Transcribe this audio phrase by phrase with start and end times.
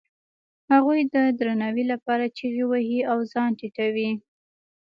[0.71, 4.09] هغوی د درناوي لپاره چیغې وهي او ځان ټیټوي.